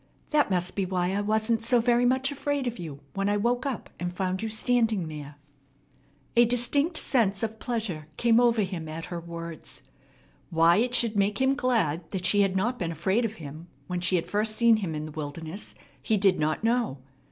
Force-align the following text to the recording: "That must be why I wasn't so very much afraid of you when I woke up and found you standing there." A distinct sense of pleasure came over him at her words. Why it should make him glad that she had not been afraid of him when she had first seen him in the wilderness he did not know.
"That 0.31 0.49
must 0.49 0.75
be 0.75 0.83
why 0.83 1.11
I 1.13 1.21
wasn't 1.21 1.61
so 1.61 1.79
very 1.79 2.05
much 2.07 2.31
afraid 2.31 2.65
of 2.65 2.79
you 2.79 3.01
when 3.13 3.29
I 3.29 3.37
woke 3.37 3.67
up 3.67 3.91
and 3.99 4.11
found 4.11 4.41
you 4.41 4.49
standing 4.49 5.07
there." 5.09 5.35
A 6.35 6.45
distinct 6.45 6.97
sense 6.97 7.43
of 7.43 7.59
pleasure 7.59 8.07
came 8.17 8.39
over 8.39 8.63
him 8.63 8.89
at 8.89 9.05
her 9.13 9.19
words. 9.19 9.83
Why 10.49 10.77
it 10.77 10.95
should 10.95 11.15
make 11.15 11.39
him 11.39 11.53
glad 11.53 12.09
that 12.13 12.25
she 12.25 12.41
had 12.41 12.55
not 12.55 12.79
been 12.79 12.91
afraid 12.91 13.25
of 13.25 13.33
him 13.35 13.67
when 13.85 14.01
she 14.01 14.15
had 14.15 14.25
first 14.25 14.55
seen 14.55 14.77
him 14.77 14.95
in 14.95 15.05
the 15.05 15.11
wilderness 15.11 15.75
he 16.01 16.17
did 16.17 16.39
not 16.39 16.63
know. 16.63 16.97